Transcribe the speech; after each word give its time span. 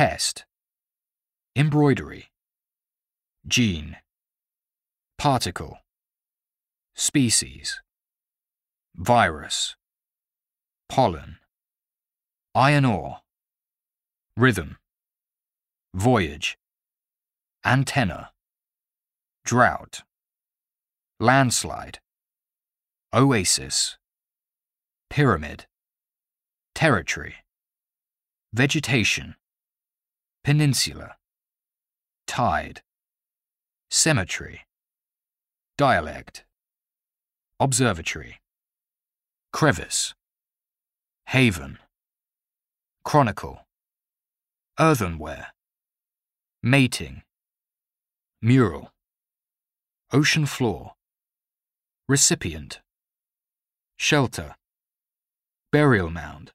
Pest. 0.00 0.46
Embroidery. 1.54 2.30
Gene. 3.46 3.98
Particle. 5.18 5.76
Species. 6.94 7.82
Virus. 8.96 9.76
Pollen. 10.88 11.36
Iron 12.54 12.86
ore. 12.86 13.18
Rhythm. 14.38 14.78
Voyage. 15.92 16.56
Antenna. 17.62 18.30
Drought. 19.44 20.00
Landslide. 21.18 21.98
Oasis. 23.12 23.98
Pyramid. 25.10 25.66
Territory. 26.74 27.34
Vegetation. 28.54 29.34
Peninsula. 30.42 31.16
Tide. 32.26 32.80
Cemetery. 33.90 34.60
Dialect. 35.76 36.44
Observatory. 37.58 38.40
Crevice. 39.52 40.14
Haven. 41.26 41.78
Chronicle. 43.04 43.66
Earthenware. 44.78 45.48
Mating. 46.62 47.22
Mural. 48.40 48.90
Ocean 50.10 50.46
floor. 50.46 50.94
Recipient. 52.08 52.80
Shelter. 53.98 54.54
Burial 55.70 56.08
mound. 56.08 56.52